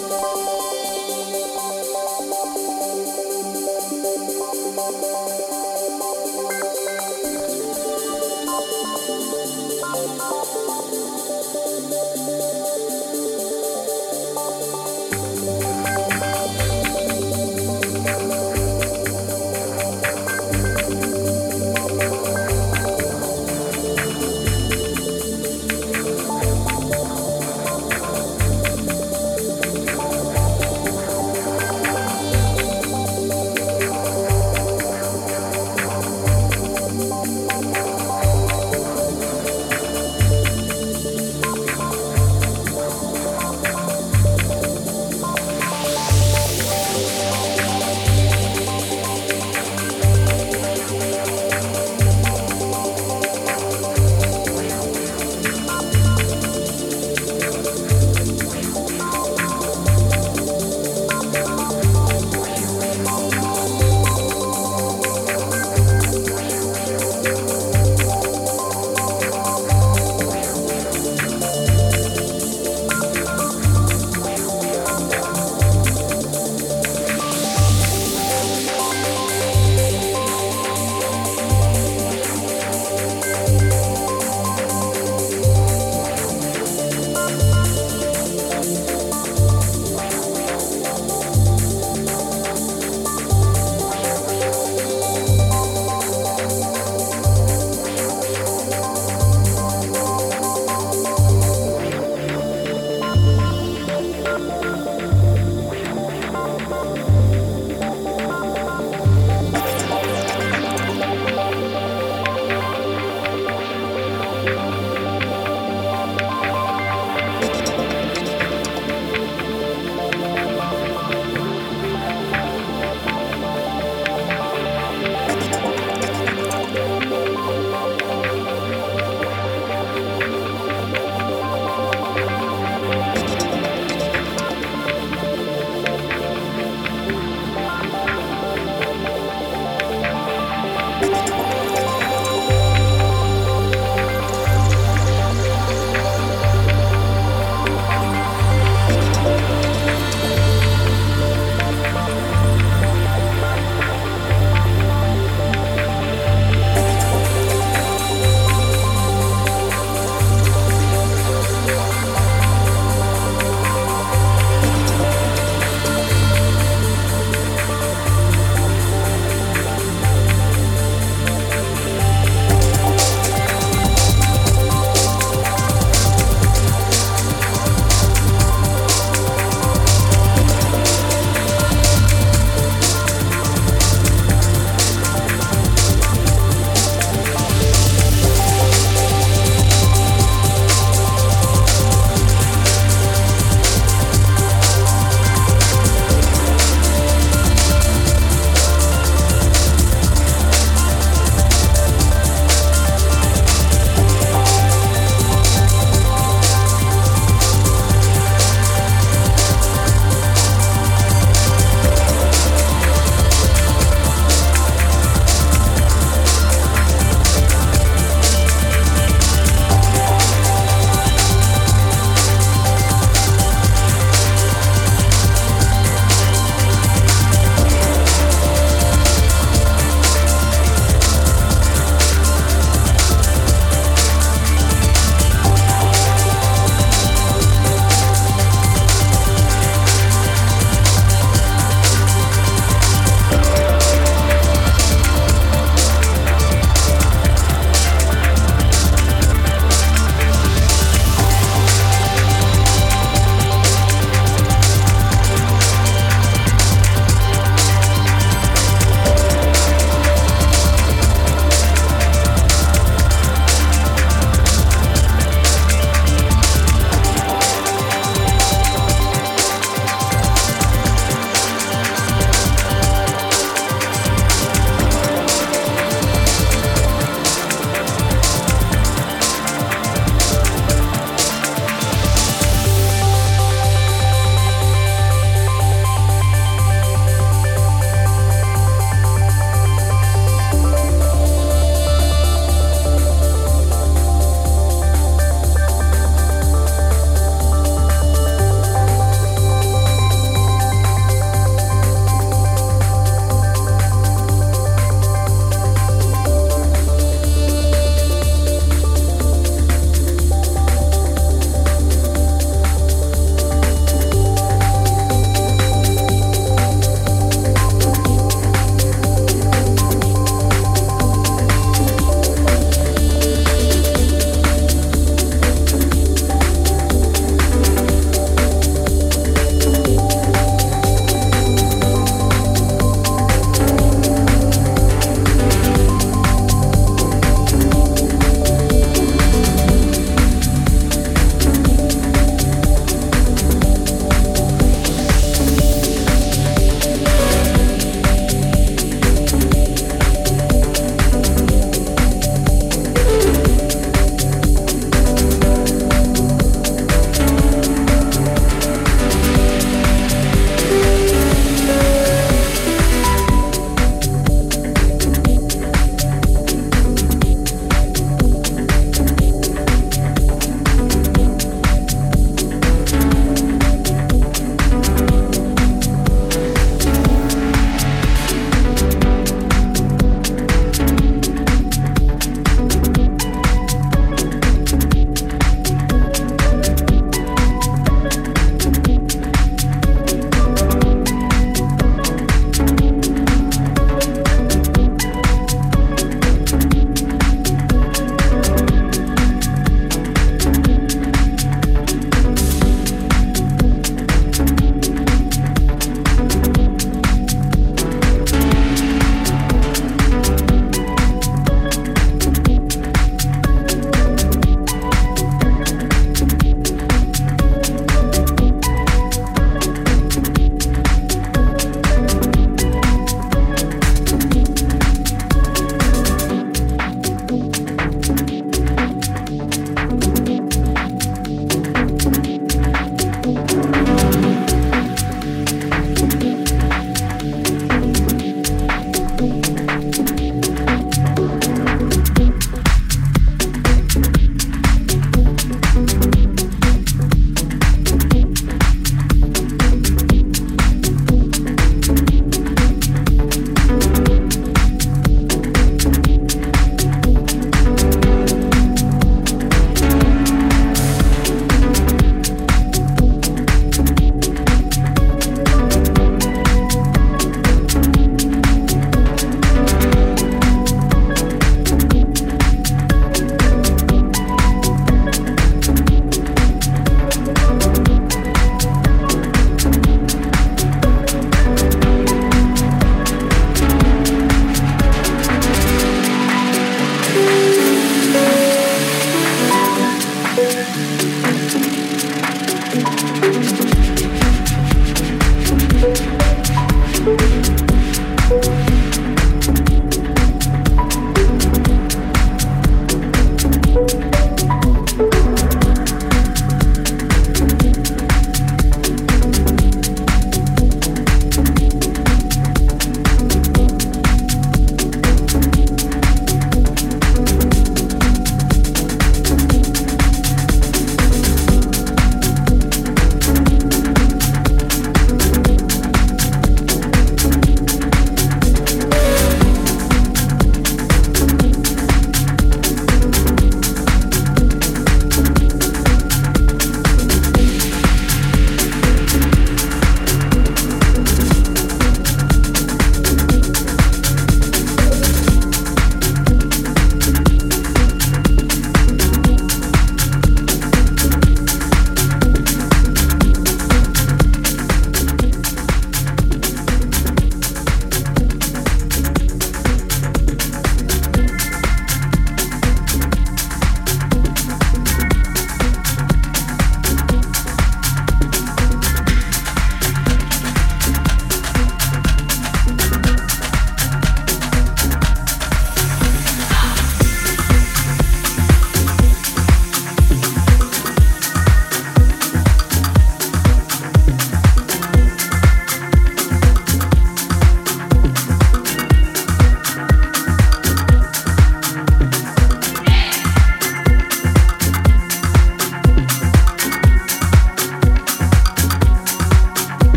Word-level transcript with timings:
you 0.00 0.29